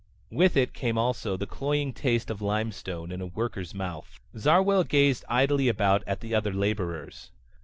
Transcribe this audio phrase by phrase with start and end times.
[0.31, 4.19] With it came also the cloying taste of limestone in a worker's mouth.
[4.35, 7.29] Zarwell gazed idly about at the other laborers.